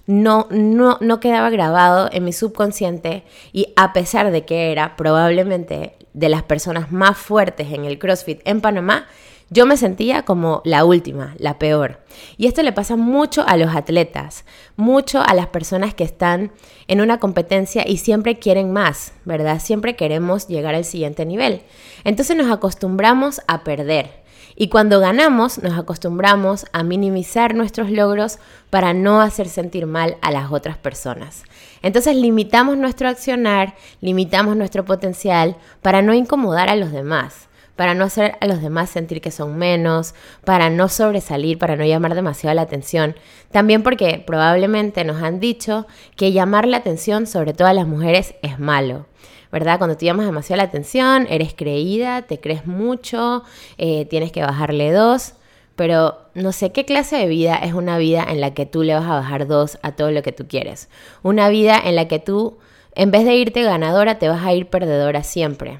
no, 0.07 0.47
no, 0.49 0.97
no 0.99 1.19
quedaba 1.19 1.49
grabado 1.49 2.09
en 2.11 2.25
mi 2.25 2.33
subconsciente 2.33 3.23
y 3.53 3.67
a 3.75 3.93
pesar 3.93 4.31
de 4.31 4.45
que 4.45 4.71
era 4.71 4.95
probablemente 4.95 5.95
de 6.13 6.29
las 6.29 6.43
personas 6.43 6.91
más 6.91 7.17
fuertes 7.17 7.71
en 7.71 7.85
el 7.85 7.97
CrossFit 7.97 8.41
en 8.45 8.61
Panamá, 8.61 9.07
yo 9.53 9.65
me 9.65 9.75
sentía 9.75 10.23
como 10.23 10.61
la 10.63 10.85
última, 10.85 11.35
la 11.37 11.59
peor. 11.59 11.99
Y 12.37 12.47
esto 12.47 12.63
le 12.63 12.71
pasa 12.71 12.95
mucho 12.95 13.43
a 13.45 13.57
los 13.57 13.75
atletas, 13.75 14.45
mucho 14.77 15.21
a 15.21 15.33
las 15.33 15.47
personas 15.47 15.93
que 15.93 16.05
están 16.05 16.53
en 16.87 17.01
una 17.01 17.19
competencia 17.19 17.83
y 17.85 17.97
siempre 17.97 18.39
quieren 18.39 18.71
más, 18.71 19.11
¿verdad? 19.25 19.59
Siempre 19.59 19.97
queremos 19.97 20.47
llegar 20.47 20.73
al 20.73 20.85
siguiente 20.85 21.25
nivel. 21.25 21.63
Entonces 22.05 22.37
nos 22.37 22.49
acostumbramos 22.49 23.41
a 23.47 23.65
perder. 23.65 24.21
Y 24.55 24.69
cuando 24.69 25.01
ganamos, 25.01 25.61
nos 25.61 25.77
acostumbramos 25.77 26.65
a 26.71 26.83
minimizar 26.83 27.53
nuestros 27.53 27.91
logros 27.91 28.39
para 28.69 28.93
no 28.93 29.19
hacer 29.19 29.49
sentir 29.49 29.85
mal 29.85 30.15
a 30.21 30.31
las 30.31 30.49
otras 30.49 30.77
personas. 30.77 31.43
Entonces 31.81 32.15
limitamos 32.15 32.77
nuestro 32.77 33.09
accionar, 33.09 33.75
limitamos 33.99 34.55
nuestro 34.55 34.85
potencial 34.85 35.57
para 35.81 36.01
no 36.01 36.13
incomodar 36.13 36.69
a 36.69 36.77
los 36.77 36.93
demás 36.93 37.49
para 37.81 37.95
no 37.95 38.05
hacer 38.05 38.35
a 38.41 38.45
los 38.45 38.61
demás 38.61 38.91
sentir 38.91 39.21
que 39.21 39.31
son 39.31 39.57
menos, 39.57 40.13
para 40.45 40.69
no 40.69 40.87
sobresalir, 40.87 41.57
para 41.57 41.75
no 41.75 41.83
llamar 41.83 42.13
demasiado 42.13 42.53
la 42.53 42.61
atención. 42.61 43.15
También 43.49 43.81
porque 43.81 44.23
probablemente 44.23 45.03
nos 45.03 45.23
han 45.23 45.39
dicho 45.39 45.87
que 46.15 46.31
llamar 46.31 46.67
la 46.67 46.77
atención, 46.77 47.25
sobre 47.25 47.55
todo 47.55 47.67
a 47.67 47.73
las 47.73 47.87
mujeres, 47.87 48.35
es 48.43 48.59
malo. 48.59 49.07
¿verdad? 49.51 49.79
Cuando 49.79 49.97
te 49.97 50.05
llamas 50.05 50.27
demasiado 50.27 50.57
la 50.57 50.65
atención, 50.65 51.25
eres 51.27 51.55
creída, 51.55 52.21
te 52.21 52.39
crees 52.39 52.67
mucho, 52.67 53.41
eh, 53.79 54.05
tienes 54.05 54.31
que 54.31 54.43
bajarle 54.43 54.91
dos, 54.91 55.33
pero 55.75 56.19
no 56.35 56.51
sé 56.51 56.71
qué 56.71 56.85
clase 56.85 57.15
de 57.15 57.25
vida 57.25 57.55
es 57.55 57.73
una 57.73 57.97
vida 57.97 58.23
en 58.29 58.41
la 58.41 58.53
que 58.53 58.67
tú 58.67 58.83
le 58.83 58.93
vas 58.93 59.05
a 59.05 59.15
bajar 59.15 59.47
dos 59.47 59.79
a 59.81 59.93
todo 59.93 60.11
lo 60.11 60.21
que 60.21 60.31
tú 60.31 60.47
quieres. 60.47 60.87
Una 61.23 61.49
vida 61.49 61.81
en 61.83 61.95
la 61.95 62.07
que 62.07 62.19
tú, 62.19 62.59
en 62.93 63.09
vez 63.09 63.25
de 63.25 63.33
irte 63.33 63.63
ganadora, 63.63 64.19
te 64.19 64.29
vas 64.29 64.45
a 64.45 64.53
ir 64.53 64.67
perdedora 64.67 65.23
siempre. 65.23 65.79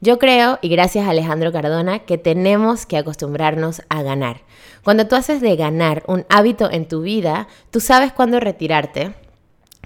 Yo 0.00 0.18
creo, 0.18 0.58
y 0.62 0.68
gracias 0.70 1.06
a 1.06 1.10
Alejandro 1.10 1.52
Cardona, 1.52 2.00
que 2.00 2.16
tenemos 2.16 2.86
que 2.86 2.96
acostumbrarnos 2.96 3.82
a 3.88 4.02
ganar. 4.02 4.42
Cuando 4.82 5.06
tú 5.06 5.14
haces 5.14 5.40
de 5.40 5.56
ganar 5.56 6.02
un 6.06 6.24
hábito 6.30 6.70
en 6.70 6.88
tu 6.88 7.02
vida, 7.02 7.48
tú 7.70 7.80
sabes 7.80 8.12
cuándo 8.12 8.40
retirarte, 8.40 9.14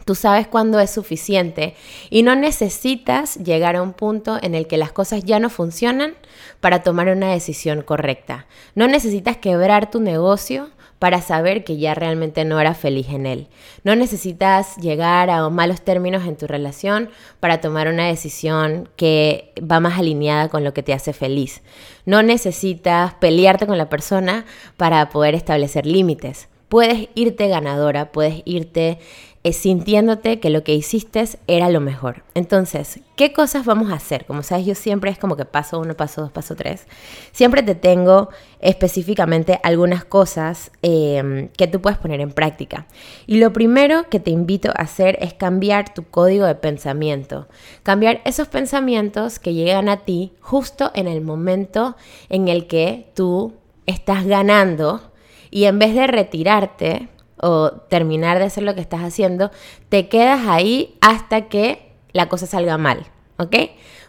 Tú 0.04 0.14
sabes 0.14 0.46
cuándo 0.46 0.80
es 0.80 0.90
suficiente 0.90 1.74
y 2.10 2.24
no 2.24 2.36
necesitas 2.36 3.36
llegar 3.36 3.74
a 3.74 3.82
un 3.82 3.94
punto 3.94 4.38
en 4.42 4.54
el 4.54 4.66
que 4.66 4.76
las 4.76 4.92
cosas 4.92 5.24
ya 5.24 5.38
no 5.38 5.48
funcionan 5.48 6.14
para 6.60 6.82
tomar 6.82 7.08
una 7.08 7.32
decisión 7.32 7.80
correcta. 7.80 8.46
No 8.74 8.86
necesitas 8.86 9.38
quebrar 9.38 9.90
tu 9.90 10.00
negocio 10.00 10.68
para 10.98 11.20
saber 11.20 11.64
que 11.64 11.76
ya 11.76 11.94
realmente 11.94 12.44
no 12.44 12.60
era 12.60 12.74
feliz 12.74 13.08
en 13.10 13.26
él. 13.26 13.48
No 13.82 13.94
necesitas 13.96 14.76
llegar 14.76 15.30
a 15.30 15.48
malos 15.50 15.82
términos 15.82 16.26
en 16.26 16.36
tu 16.36 16.46
relación 16.46 17.10
para 17.40 17.60
tomar 17.60 17.88
una 17.88 18.06
decisión 18.06 18.88
que 18.96 19.52
va 19.60 19.80
más 19.80 19.98
alineada 19.98 20.48
con 20.48 20.64
lo 20.64 20.72
que 20.72 20.82
te 20.82 20.94
hace 20.94 21.12
feliz. 21.12 21.62
No 22.06 22.22
necesitas 22.22 23.14
pelearte 23.14 23.66
con 23.66 23.78
la 23.78 23.88
persona 23.88 24.44
para 24.76 25.10
poder 25.10 25.34
establecer 25.34 25.86
límites. 25.86 26.48
Puedes 26.74 27.08
irte 27.14 27.46
ganadora, 27.46 28.10
puedes 28.10 28.42
irte 28.46 28.98
es 29.44 29.58
sintiéndote 29.58 30.40
que 30.40 30.50
lo 30.50 30.64
que 30.64 30.74
hiciste 30.74 31.24
era 31.46 31.68
lo 31.68 31.78
mejor. 31.78 32.24
Entonces, 32.34 32.98
¿qué 33.14 33.32
cosas 33.32 33.64
vamos 33.64 33.92
a 33.92 33.94
hacer? 33.94 34.26
Como 34.26 34.42
sabes, 34.42 34.66
yo 34.66 34.74
siempre 34.74 35.12
es 35.12 35.16
como 35.16 35.36
que 35.36 35.44
paso 35.44 35.78
uno, 35.78 35.94
paso 35.94 36.22
dos, 36.22 36.32
paso 36.32 36.56
tres. 36.56 36.88
Siempre 37.30 37.62
te 37.62 37.76
tengo 37.76 38.28
específicamente 38.58 39.60
algunas 39.62 40.04
cosas 40.04 40.72
em, 40.82 41.46
que 41.50 41.68
tú 41.68 41.80
puedes 41.80 41.96
poner 41.96 42.20
en 42.20 42.32
práctica. 42.32 42.88
Y 43.28 43.38
lo 43.38 43.52
primero 43.52 44.08
que 44.10 44.18
te 44.18 44.32
invito 44.32 44.70
a 44.70 44.82
hacer 44.82 45.16
es 45.20 45.32
cambiar 45.32 45.94
tu 45.94 46.02
código 46.02 46.44
de 46.44 46.56
pensamiento. 46.56 47.46
Cambiar 47.84 48.20
esos 48.24 48.48
pensamientos 48.48 49.38
que 49.38 49.54
llegan 49.54 49.88
a 49.88 49.98
ti 49.98 50.32
justo 50.40 50.90
en 50.96 51.06
el 51.06 51.20
momento 51.20 51.94
en 52.30 52.48
el 52.48 52.66
que 52.66 53.12
tú 53.14 53.52
estás 53.86 54.26
ganando 54.26 55.13
y 55.54 55.66
en 55.66 55.78
vez 55.78 55.94
de 55.94 56.08
retirarte, 56.08 57.08
o 57.40 57.70
terminar 57.88 58.40
de 58.40 58.46
hacer 58.46 58.64
lo 58.64 58.74
que 58.74 58.80
estás 58.80 59.02
haciendo, 59.02 59.52
te 59.88 60.08
quedas 60.08 60.48
ahí 60.48 60.96
hasta 61.00 61.42
que 61.42 61.92
la 62.12 62.28
cosa 62.28 62.48
salga 62.48 62.76
mal, 62.76 63.06
¿ok? 63.36 63.54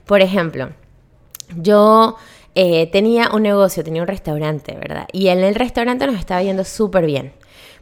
Por 0.05 0.21
ejemplo, 0.21 0.69
yo 1.55 2.15
eh, 2.55 2.87
tenía 2.87 3.29
un 3.31 3.43
negocio, 3.43 3.83
tenía 3.83 4.01
un 4.01 4.07
restaurante, 4.07 4.75
¿verdad? 4.75 5.07
Y 5.11 5.27
en 5.27 5.43
el 5.43 5.53
restaurante 5.53 6.07
nos 6.07 6.17
estaba 6.17 6.41
yendo 6.41 6.63
súper 6.63 7.05
bien. 7.05 7.33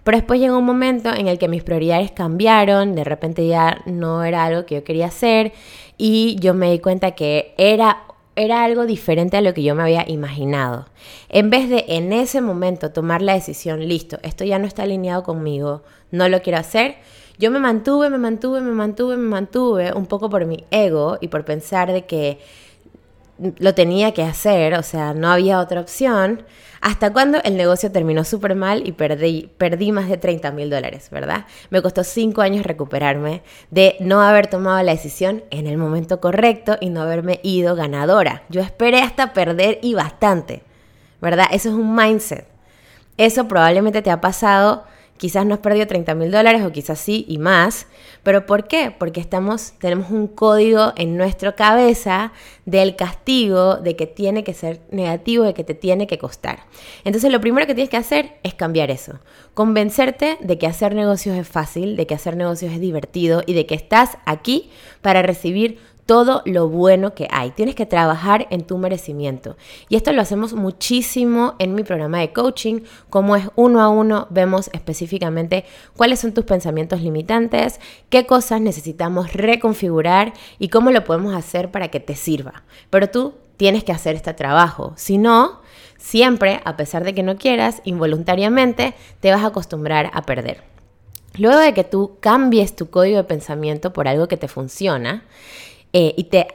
Pero 0.04 0.18
después 0.18 0.42
llegó 0.42 0.58
un 0.58 0.66
momento 0.66 1.14
en 1.14 1.30
el 1.30 1.40
que 1.40 1.48
mis 1.48 1.64
prioridades 1.64 2.12
cambiaron, 2.12 2.96
de 2.96 3.06
repente 3.06 3.48
ya 3.48 3.82
no 3.86 4.26
era 4.26 4.44
algo 4.44 4.66
que 4.66 4.76
yo 4.76 4.84
quería 4.84 5.06
hacer 5.06 5.54
y 5.98 6.36
yo 6.42 6.54
me 6.54 6.70
di 6.70 6.80
cuenta 6.80 7.12
que 7.12 7.56
era 7.58 8.08
era 8.36 8.64
algo 8.64 8.86
diferente 8.86 9.38
a 9.38 9.42
lo 9.42 9.54
que 9.54 9.64
yo 9.64 9.76
me 9.76 9.84
había 9.84 10.10
imaginado. 10.10 10.88
En 11.30 11.50
vez 11.50 11.70
de 11.70 11.86
en 11.88 12.14
ese 12.14 12.42
momento 12.42 12.92
tomar 12.92 13.22
la 13.22 13.34
decisión, 13.34 13.88
listo, 13.88 14.18
esto 14.24 14.44
ya 14.44 14.60
no 14.60 14.66
está 14.66 14.84
alineado 14.84 15.24
conmigo, 15.24 15.84
no 16.12 16.30
lo 16.30 16.42
quiero 16.42 16.60
hacer, 16.60 16.96
yo 17.38 17.52
me 17.52 17.60
mantuve, 17.60 18.10
me 18.10 18.18
mantuve, 18.18 18.62
me 18.62 18.72
mantuve, 18.72 19.18
me 19.18 19.28
mantuve, 19.28 19.94
un 19.94 20.06
poco 20.06 20.30
por 20.30 20.46
mi 20.46 20.66
ego 20.72 21.18
y 21.20 21.28
por 21.30 21.46
pensar 21.46 21.92
de 21.92 22.06
que 22.06 22.40
lo 23.38 23.74
tenía 23.74 24.14
que 24.14 24.24
hacer, 24.24 24.76
o 24.76 24.84
sea, 24.84 25.14
no 25.14 25.32
había 25.32 25.60
otra 25.60 25.82
opción, 25.82 26.44
hasta 26.82 27.14
cuando 27.14 27.42
el 27.44 27.56
negocio 27.56 27.92
terminó 27.92 28.24
súper 28.24 28.56
mal 28.56 28.86
y 28.86 28.92
perdí, 28.92 29.50
perdí 29.58 29.92
más 29.92 30.10
de 30.10 30.18
30 30.18 30.52
mil 30.52 30.70
dólares, 30.70 31.10
¿verdad? 31.12 31.46
Me 31.70 31.82
costó 31.82 32.04
cinco 32.04 32.42
años 32.42 32.66
recuperarme 32.66 33.42
de 33.72 33.96
no 34.00 34.22
haber 34.22 34.48
tomado 34.48 34.84
la 34.84 34.92
decisión 34.92 35.44
en 35.50 35.66
el 35.66 35.78
momento 35.78 36.20
correcto 36.20 36.78
y 36.82 36.90
no 36.90 37.02
haberme 37.02 37.40
ido 37.42 37.76
ganadora. 37.76 38.44
Yo 38.50 38.62
esperé 38.62 39.02
hasta 39.02 39.34
perder 39.34 39.80
y 39.82 39.94
bastante, 39.94 40.64
¿verdad? 41.22 41.46
Eso 41.52 41.70
es 41.70 41.76
un 41.76 41.96
mindset. 41.96 42.48
Eso 43.18 43.48
probablemente 43.48 44.02
te 44.02 44.12
ha 44.12 44.20
pasado 44.20 44.84
Quizás 45.24 45.46
no 45.46 45.54
has 45.54 45.62
perdido 45.62 45.88
30 45.88 46.16
mil 46.16 46.32
dólares 46.32 46.66
o 46.66 46.74
quizás 46.74 47.00
sí 47.00 47.24
y 47.30 47.38
más. 47.38 47.88
¿Pero 48.24 48.46
por 48.46 48.68
qué? 48.68 48.92
Porque 48.92 49.22
estamos, 49.22 49.72
tenemos 49.80 50.12
un 50.12 50.28
código 50.28 50.92
en 50.98 51.16
nuestra 51.16 51.56
cabeza 51.56 52.34
del 52.66 52.98
castigo, 52.98 53.78
de 53.78 53.96
que 53.96 54.06
tiene 54.06 54.44
que 54.44 54.54
ser 54.54 54.82
negativo, 54.92 55.46
de 55.46 55.54
que 55.54 55.64
te 55.64 55.76
tiene 55.76 56.08
que 56.08 56.18
costar. 56.18 56.66
Entonces 57.06 57.32
lo 57.32 57.40
primero 57.40 57.66
que 57.66 57.74
tienes 57.74 57.90
que 57.90 57.96
hacer 57.96 58.34
es 58.44 58.54
cambiar 58.54 58.92
eso. 58.92 59.22
Convencerte 59.54 60.38
de 60.42 60.58
que 60.58 60.68
hacer 60.68 60.94
negocios 60.94 61.38
es 61.38 61.48
fácil, 61.48 61.96
de 61.96 62.06
que 62.06 62.16
hacer 62.16 62.36
negocios 62.36 62.74
es 62.74 62.82
divertido 62.82 63.44
y 63.46 63.54
de 63.54 63.66
que 63.66 63.76
estás 63.76 64.18
aquí 64.26 64.72
para 65.02 65.22
recibir 65.22 65.80
todo 66.06 66.42
lo 66.46 66.68
bueno 66.70 67.14
que 67.14 67.28
hay. 67.32 67.52
Tienes 67.52 67.76
que 67.76 67.86
trabajar 67.86 68.48
en 68.50 68.64
tu 68.64 68.78
merecimiento. 68.78 69.56
Y 69.90 69.96
esto 69.96 70.12
lo 70.12 70.22
hacemos 70.22 70.54
muchísimo 70.54 71.56
en 71.60 71.76
mi 71.76 71.84
programa 71.84 72.20
de 72.20 72.34
coaching. 72.34 72.82
Como 73.10 73.36
es 73.36 73.50
uno 73.56 73.82
a 73.82 73.90
uno, 73.90 74.28
vemos 74.30 74.70
específicamente 74.74 75.66
cuáles 75.96 76.20
son 76.20 76.34
tus 76.34 76.46
pensamientos 76.46 77.02
limitantes, 77.02 77.80
qué 78.10 78.26
cosas 78.26 78.62
necesitamos 78.62 79.34
reconfigurar 79.34 80.34
y 80.60 80.70
cómo 80.70 80.92
lo 80.92 81.04
podemos 81.04 81.34
hacer 81.36 81.72
para 81.72 81.90
que 81.90 82.00
te 82.00 82.16
sirva. 82.16 82.64
Pero 82.90 83.10
tú 83.10 83.34
tienes 83.58 83.84
que 83.84 83.92
hacer 83.92 84.16
este 84.16 84.34
trabajo. 84.34 84.94
Si 84.98 85.18
no, 85.18 85.62
siempre, 85.98 86.62
a 86.66 86.76
pesar 86.76 87.04
de 87.04 87.14
que 87.14 87.24
no 87.24 87.38
quieras, 87.38 87.82
involuntariamente 87.86 88.94
te 89.20 89.32
vas 89.32 89.44
a 89.44 89.48
acostumbrar 89.48 90.12
a 90.14 90.24
perder. 90.24 90.64
Luego 91.36 91.58
de 91.60 91.74
que 91.74 91.84
tú 91.84 92.18
cambies 92.20 92.76
tu 92.76 92.90
código 92.90 93.18
de 93.18 93.24
pensamiento 93.24 93.92
por 93.92 94.08
algo 94.08 94.28
que 94.28 94.38
te 94.38 94.48
funciona, 94.48 95.24
eh, 95.94 96.16
y 96.18 96.24
te, 96.26 96.48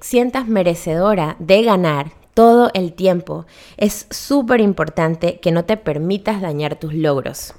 sientas 0.00 0.46
merecedora 0.46 1.34
de 1.40 1.62
ganar 1.62 2.12
todo 2.32 2.70
el 2.74 2.92
tiempo, 2.92 3.44
es 3.76 4.06
súper 4.10 4.60
importante 4.60 5.40
que 5.40 5.50
no 5.50 5.64
te 5.64 5.76
permitas 5.76 6.40
dañar 6.40 6.76
tus 6.76 6.94
logros. 6.94 7.54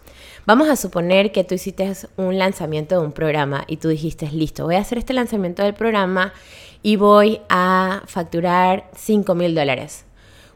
Vamos 0.45 0.69
a 0.69 0.77
suponer 0.77 1.33
que 1.33 1.43
tú 1.43 1.55
hiciste 1.55 1.91
un 2.15 2.37
lanzamiento 2.37 2.99
de 2.99 3.05
un 3.05 3.11
programa 3.11 3.65
y 3.67 3.77
tú 3.77 3.89
dijiste, 3.89 4.31
listo, 4.31 4.63
voy 4.63 4.75
a 4.75 4.79
hacer 4.79 4.97
este 4.97 5.13
lanzamiento 5.13 5.61
del 5.61 5.73
programa 5.73 6.31
y 6.83 6.95
voy 6.95 7.41
a 7.49 8.03
facturar 8.05 8.89
5 8.95 9.35
mil 9.35 9.55
dólares. 9.55 10.05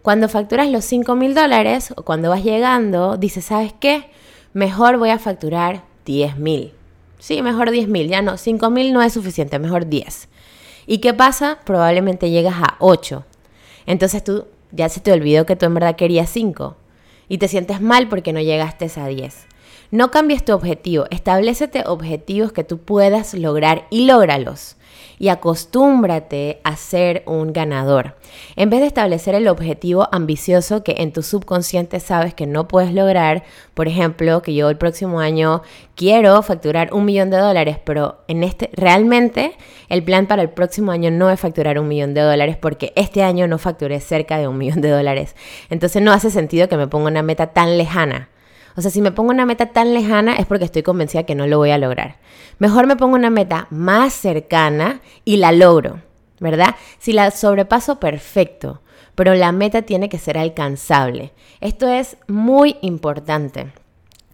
Cuando 0.01 0.29
facturas 0.29 0.69
los 0.69 0.85
5 0.85 1.13
mil 1.15 1.35
dólares 1.35 1.93
o 1.97 2.03
cuando 2.03 2.29
vas 2.29 2.43
llegando, 2.43 3.17
dices, 3.17 3.45
¿sabes 3.45 3.73
qué? 3.79 4.05
Mejor 4.53 4.97
voy 4.97 5.09
a 5.09 5.19
facturar 5.19 5.83
10 6.05 6.37
mil. 6.37 6.73
Sí, 7.21 7.43
mejor 7.43 7.69
10 7.69 7.87
mil, 7.87 8.07
ya 8.07 8.23
no, 8.23 8.35
5 8.35 8.71
mil 8.71 8.93
no 8.93 9.03
es 9.03 9.13
suficiente, 9.13 9.59
mejor 9.59 9.85
10. 9.85 10.27
¿Y 10.87 10.97
qué 10.97 11.13
pasa? 11.13 11.59
Probablemente 11.63 12.31
llegas 12.31 12.55
a 12.57 12.77
8. 12.79 13.23
Entonces 13.85 14.23
tú 14.23 14.47
ya 14.71 14.89
se 14.89 15.01
te 15.01 15.11
olvidó 15.11 15.45
que 15.45 15.55
tú 15.55 15.67
en 15.67 15.75
verdad 15.75 15.95
querías 15.95 16.31
5 16.31 16.75
y 17.29 17.37
te 17.37 17.47
sientes 17.47 17.79
mal 17.79 18.09
porque 18.09 18.33
no 18.33 18.41
llegaste 18.41 18.89
a 18.99 19.05
10. 19.05 19.45
No 19.91 20.09
cambies 20.09 20.43
tu 20.43 20.53
objetivo, 20.53 21.05
establecete 21.11 21.83
objetivos 21.85 22.53
que 22.53 22.63
tú 22.63 22.79
puedas 22.79 23.35
lograr 23.35 23.85
y 23.91 24.07
lógralos 24.07 24.77
y 25.21 25.29
acostúmbrate 25.29 26.61
a 26.63 26.75
ser 26.75 27.21
un 27.27 27.53
ganador. 27.53 28.15
En 28.55 28.71
vez 28.71 28.79
de 28.79 28.87
establecer 28.87 29.35
el 29.35 29.47
objetivo 29.47 30.09
ambicioso 30.11 30.83
que 30.83 30.95
en 30.97 31.13
tu 31.13 31.21
subconsciente 31.21 31.99
sabes 31.99 32.33
que 32.33 32.47
no 32.47 32.67
puedes 32.67 32.91
lograr, 32.91 33.43
por 33.75 33.87
ejemplo, 33.87 34.41
que 34.41 34.55
yo 34.55 34.67
el 34.71 34.79
próximo 34.79 35.19
año 35.19 35.61
quiero 35.93 36.41
facturar 36.41 36.91
un 36.91 37.05
millón 37.05 37.29
de 37.29 37.37
dólares, 37.37 37.77
pero 37.85 38.23
en 38.27 38.43
este 38.43 38.71
realmente 38.73 39.53
el 39.89 40.01
plan 40.01 40.25
para 40.25 40.41
el 40.41 40.49
próximo 40.49 40.91
año 40.91 41.11
no 41.11 41.29
es 41.29 41.39
facturar 41.39 41.77
un 41.77 41.87
millón 41.87 42.15
de 42.15 42.21
dólares 42.21 42.57
porque 42.57 42.91
este 42.95 43.21
año 43.21 43.47
no 43.47 43.59
facturé 43.59 43.99
cerca 43.99 44.39
de 44.39 44.47
un 44.47 44.57
millón 44.57 44.81
de 44.81 44.89
dólares. 44.89 45.35
Entonces 45.69 46.01
no 46.01 46.13
hace 46.13 46.31
sentido 46.31 46.67
que 46.67 46.77
me 46.77 46.87
ponga 46.87 47.09
una 47.09 47.21
meta 47.21 47.53
tan 47.53 47.77
lejana. 47.77 48.30
O 48.75 48.81
sea, 48.81 48.91
si 48.91 49.01
me 49.01 49.11
pongo 49.11 49.31
una 49.31 49.45
meta 49.45 49.67
tan 49.67 49.93
lejana 49.93 50.35
es 50.35 50.45
porque 50.45 50.65
estoy 50.65 50.83
convencida 50.83 51.23
que 51.23 51.35
no 51.35 51.47
lo 51.47 51.57
voy 51.57 51.71
a 51.71 51.77
lograr. 51.77 52.17
Mejor 52.59 52.87
me 52.87 52.95
pongo 52.95 53.15
una 53.15 53.29
meta 53.29 53.67
más 53.69 54.13
cercana 54.13 55.01
y 55.25 55.37
la 55.37 55.51
logro, 55.51 56.01
¿verdad? 56.39 56.75
Si 56.99 57.13
la 57.13 57.31
sobrepaso, 57.31 57.99
perfecto, 57.99 58.81
pero 59.15 59.33
la 59.33 59.51
meta 59.51 59.81
tiene 59.81 60.09
que 60.09 60.19
ser 60.19 60.37
alcanzable. 60.37 61.33
Esto 61.59 61.87
es 61.87 62.17
muy 62.27 62.77
importante. 62.81 63.71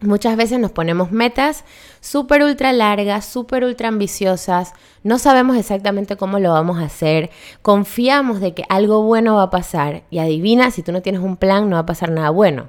Muchas 0.00 0.36
veces 0.36 0.60
nos 0.60 0.70
ponemos 0.70 1.10
metas 1.10 1.64
súper 2.00 2.44
ultra 2.44 2.72
largas, 2.72 3.24
súper 3.24 3.64
ultra 3.64 3.88
ambiciosas, 3.88 4.72
no 5.02 5.18
sabemos 5.18 5.56
exactamente 5.56 6.16
cómo 6.16 6.38
lo 6.38 6.52
vamos 6.52 6.78
a 6.78 6.84
hacer, 6.84 7.30
confiamos 7.62 8.40
de 8.40 8.54
que 8.54 8.62
algo 8.68 9.02
bueno 9.02 9.34
va 9.34 9.44
a 9.44 9.50
pasar 9.50 10.04
y 10.08 10.20
adivina, 10.20 10.70
si 10.70 10.84
tú 10.84 10.92
no 10.92 11.02
tienes 11.02 11.20
un 11.20 11.36
plan 11.36 11.68
no 11.68 11.74
va 11.74 11.80
a 11.80 11.86
pasar 11.86 12.12
nada 12.12 12.30
bueno. 12.30 12.68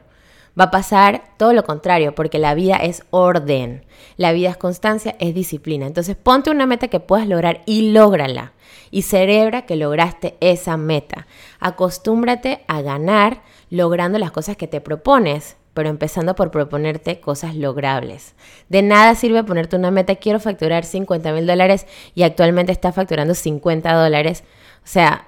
Va 0.59 0.65
a 0.65 0.71
pasar 0.71 1.23
todo 1.37 1.53
lo 1.53 1.63
contrario, 1.63 2.15
porque 2.15 2.39
la 2.39 2.53
vida 2.53 2.75
es 2.77 3.03
orden, 3.11 3.85
la 4.17 4.33
vida 4.33 4.49
es 4.49 4.57
constancia, 4.57 5.15
es 5.19 5.33
disciplina. 5.33 5.87
Entonces 5.87 6.15
ponte 6.15 6.51
una 6.51 6.65
meta 6.65 6.87
que 6.87 6.99
puedas 6.99 7.27
lograr 7.27 7.61
y 7.65 7.91
lógrala. 7.91 8.53
Y 8.91 9.03
celebra 9.03 9.65
que 9.65 9.75
lograste 9.75 10.35
esa 10.41 10.75
meta. 10.75 11.27
Acostúmbrate 11.59 12.63
a 12.67 12.81
ganar 12.81 13.41
logrando 13.69 14.17
las 14.19 14.31
cosas 14.31 14.57
que 14.57 14.67
te 14.67 14.81
propones 14.81 15.55
pero 15.79 15.87
empezando 15.87 16.35
por 16.35 16.51
proponerte 16.51 17.21
cosas 17.21 17.55
logrables. 17.55 18.35
De 18.67 18.81
nada 18.81 19.15
sirve 19.15 19.45
ponerte 19.45 19.77
una 19.77 19.91
meta, 19.91 20.15
quiero 20.15 20.41
facturar 20.41 20.83
50 20.83 21.31
mil 21.31 21.47
dólares 21.47 21.87
y 22.15 22.23
actualmente 22.23 22.73
estás 22.73 22.95
facturando 22.95 23.33
50 23.33 23.93
dólares. 23.93 24.43
O 24.83 24.87
sea, 24.87 25.27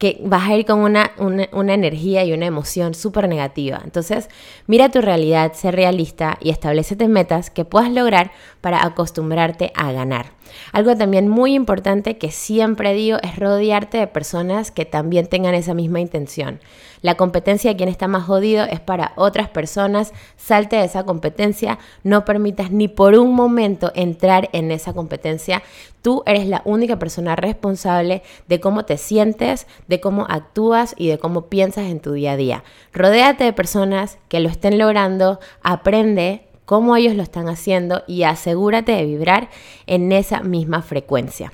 que 0.00 0.18
vas 0.24 0.48
a 0.48 0.56
ir 0.56 0.64
con 0.64 0.78
una, 0.78 1.12
una, 1.18 1.74
energía 1.74 2.24
y 2.24 2.32
una 2.32 2.46
emoción 2.46 2.94
súper 2.94 3.28
negativa. 3.28 3.82
Entonces, 3.84 4.30
mira 4.66 4.88
tu 4.88 5.02
realidad, 5.02 5.52
sé 5.52 5.70
realista 5.72 6.38
y 6.40 6.48
establecete 6.48 7.06
metas 7.06 7.50
que 7.50 7.66
puedas 7.66 7.92
lograr 7.92 8.32
para 8.62 8.82
acostumbrarte 8.82 9.72
a 9.76 9.92
ganar. 9.92 10.32
Algo 10.72 10.96
también 10.96 11.28
muy 11.28 11.54
importante 11.54 12.18
que 12.18 12.30
siempre 12.30 12.94
digo 12.94 13.18
es 13.22 13.36
rodearte 13.36 13.98
de 13.98 14.06
personas 14.06 14.70
que 14.70 14.84
también 14.84 15.26
tengan 15.26 15.54
esa 15.54 15.74
misma 15.74 16.00
intención. 16.00 16.60
La 17.02 17.14
competencia 17.16 17.70
de 17.70 17.76
quien 17.76 17.88
está 17.88 18.08
más 18.08 18.24
jodido 18.24 18.64
es 18.64 18.80
para 18.80 19.12
otras 19.16 19.48
personas. 19.48 20.12
Salte 20.36 20.76
de 20.76 20.84
esa 20.84 21.04
competencia. 21.04 21.78
No 22.02 22.24
permitas 22.24 22.70
ni 22.70 22.88
por 22.88 23.14
un 23.14 23.34
momento 23.34 23.90
entrar 23.94 24.50
en 24.52 24.70
esa 24.70 24.92
competencia. 24.92 25.62
Tú 26.02 26.22
eres 26.26 26.46
la 26.46 26.62
única 26.64 26.98
persona 26.98 27.36
responsable 27.36 28.22
de 28.48 28.60
cómo 28.60 28.84
te 28.84 28.98
sientes, 28.98 29.66
de 29.88 30.00
cómo 30.00 30.26
actúas 30.28 30.94
y 30.96 31.08
de 31.08 31.18
cómo 31.18 31.46
piensas 31.46 31.86
en 31.86 32.00
tu 32.00 32.12
día 32.12 32.32
a 32.32 32.36
día. 32.36 32.64
Rodéate 32.92 33.44
de 33.44 33.52
personas 33.52 34.18
que 34.28 34.40
lo 34.40 34.48
estén 34.48 34.78
logrando. 34.78 35.40
Aprende 35.62 36.49
cómo 36.70 36.94
ellos 36.94 37.16
lo 37.16 37.24
están 37.24 37.48
haciendo 37.48 38.04
y 38.06 38.22
asegúrate 38.22 38.92
de 38.92 39.04
vibrar 39.04 39.48
en 39.88 40.12
esa 40.12 40.38
misma 40.44 40.82
frecuencia. 40.82 41.52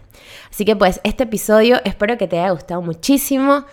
Así 0.50 0.66
que 0.66 0.76
pues 0.76 1.00
este 1.04 1.22
episodio 1.22 1.80
espero 1.86 2.18
que 2.18 2.28
te 2.28 2.38
haya 2.38 2.50
gustado 2.50 2.82
muchísimo. 2.82 3.64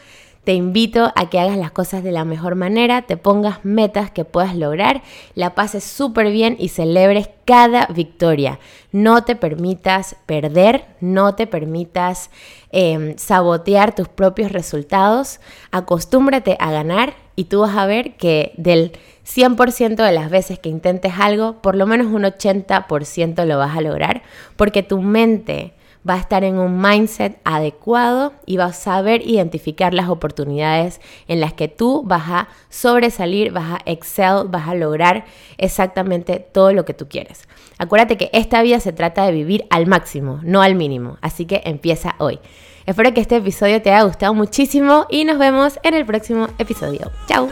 Te 0.46 0.54
invito 0.54 1.12
a 1.18 1.30
que 1.30 1.42
hagas 1.42 1.58
las 1.58 1.72
cosas 1.72 2.02
de 2.02 2.14
la 2.14 2.24
mejor 2.24 2.56
manera, 2.56 3.02
te 3.02 3.18
pongas 3.18 3.66
metas 3.66 4.10
que 4.10 4.24
puedas 4.24 4.56
lograr, 4.56 5.04
la 5.36 5.54
pases 5.54 5.84
súper 5.84 6.32
bien 6.32 6.56
y 6.58 6.70
celebres 6.70 7.30
cada 7.44 7.88
victoria. 7.88 8.58
No 8.94 9.26
te 9.26 9.36
permitas 9.36 10.16
perder, 10.26 10.86
no 11.02 11.36
te 11.36 11.46
permitas 11.46 12.30
em, 12.72 13.18
sabotear 13.18 13.94
tus 13.94 14.08
propios 14.08 14.54
resultados. 14.54 15.42
Acostúmbrate 15.72 16.56
a 16.62 16.72
ganar 16.72 17.23
y 17.36 17.46
tú 17.46 17.62
vas 17.62 17.76
a 17.78 17.86
ver 17.86 18.14
que 18.16 18.54
del 18.58 18.92
100% 19.26 19.96
de 19.96 20.12
las 20.12 20.30
veces 20.30 20.60
que 20.60 20.70
intentes 20.70 21.14
algo, 21.20 21.62
por 21.62 21.76
lo 21.76 21.88
menos 21.88 22.08
un 22.08 22.24
80% 22.24 23.46
lo 23.46 23.58
vas 23.58 23.76
a 23.76 23.82
lograr 23.82 24.22
porque 24.56 24.84
tu 24.84 25.02
mente 25.02 25.74
va 26.08 26.16
a 26.16 26.20
estar 26.20 26.44
en 26.44 26.58
un 26.58 26.82
mindset 26.82 27.40
adecuado 27.44 28.34
y 28.46 28.58
vas 28.58 28.78
a 28.78 28.82
saber 28.82 29.22
identificar 29.28 29.94
las 29.94 30.10
oportunidades 30.10 31.00
en 31.28 31.40
las 31.40 31.54
que 31.54 31.68
tú 31.68 32.04
vas 32.06 32.30
a 32.30 32.48
sobresalir, 32.70 33.52
vas 33.52 33.74
a 33.74 33.82
excel, 33.86 34.48
vas 34.50 34.68
a 34.68 34.76
lograr 34.76 35.26
exactamente 35.58 36.40
todo 36.40 36.74
lo 36.74 36.86
que 36.86 36.94
tú 36.94 37.08
quieres. 37.08 37.48
Acuérdate 37.78 38.18
que 38.18 38.30
esta 38.34 38.62
vida 38.62 38.80
se 38.80 38.94
trata 38.94 39.26
de 39.26 39.32
vivir 39.32 39.66
al 39.70 39.88
máximo, 39.88 40.40
no 40.44 40.62
al 40.62 40.76
mínimo, 40.76 41.18
así 41.22 41.46
que 41.46 41.62
empieza 41.66 42.16
hoy. 42.20 42.40
Espero 42.86 43.14
que 43.14 43.22
este 43.22 43.38
episodio 43.38 43.82
te 43.82 43.92
haya 43.92 44.04
gustado 44.04 44.34
muchísimo 44.34 45.06
y 45.10 45.24
nos 45.24 45.38
vemos 45.38 45.80
en 45.84 45.94
el 45.94 46.06
próximo 46.06 46.48
episodio. 46.58 47.12
¡Chao! 47.28 47.50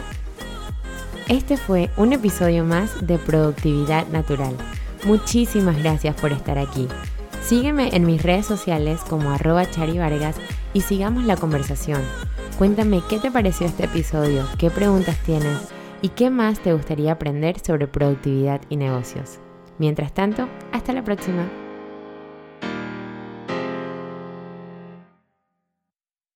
Este 1.28 1.56
fue 1.56 1.88
un 1.96 2.12
episodio 2.12 2.64
más 2.64 3.06
de 3.06 3.16
Productividad 3.16 4.06
Natural. 4.08 4.54
Muchísimas 5.04 5.78
gracias 5.78 6.14
por 6.20 6.32
estar 6.32 6.58
aquí. 6.58 6.86
Sígueme 7.42 7.90
en 7.94 8.06
mis 8.06 8.22
redes 8.22 8.46
sociales 8.46 9.00
como 9.08 9.30
arroba 9.30 9.68
charivargas 9.68 10.36
y 10.72 10.82
sigamos 10.82 11.24
la 11.24 11.36
conversación. 11.36 12.00
Cuéntame 12.56 13.02
qué 13.08 13.18
te 13.18 13.30
pareció 13.30 13.66
este 13.66 13.84
episodio, 13.84 14.46
qué 14.58 14.70
preguntas 14.70 15.18
tienes 15.24 15.72
y 16.02 16.10
qué 16.10 16.30
más 16.30 16.60
te 16.60 16.72
gustaría 16.72 17.12
aprender 17.12 17.58
sobre 17.58 17.88
productividad 17.88 18.60
y 18.68 18.76
negocios. 18.76 19.38
Mientras 19.78 20.14
tanto, 20.14 20.48
hasta 20.72 20.92
la 20.92 21.02
próxima. 21.02 21.61